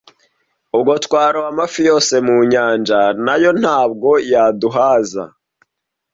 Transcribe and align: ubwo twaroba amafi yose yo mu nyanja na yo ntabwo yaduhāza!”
ubwo 0.75 0.91
twaroba 1.05 1.47
amafi 1.53 1.79
yose 1.89 2.11
yo 2.17 2.23
mu 2.27 2.37
nyanja 2.51 2.99
na 3.25 3.35
yo 3.43 3.51
ntabwo 3.61 4.09
yaduhāza!” 4.31 5.23